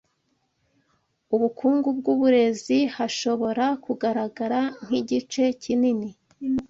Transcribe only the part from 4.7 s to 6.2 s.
nkigice kinini